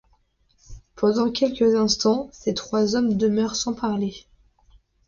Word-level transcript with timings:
Pendant 0.95 1.29
quelques 1.31 1.75
instants, 1.75 2.27
ces 2.33 2.55
trois 2.55 2.95
hommes 2.95 3.17
demeurèrent 3.19 3.55
sans 3.55 3.75
parler. 3.75 4.25